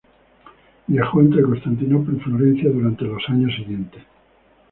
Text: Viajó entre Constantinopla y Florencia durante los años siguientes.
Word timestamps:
Viajó 0.87 1.19
entre 1.21 1.43
Constantinopla 1.43 2.17
y 2.17 2.19
Florencia 2.21 2.71
durante 2.71 3.05
los 3.05 3.21
años 3.29 3.51
siguientes. 3.55 4.01